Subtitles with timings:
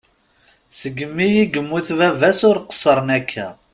[0.77, 3.47] Segmi i yemmut baba-s ur qesren akka.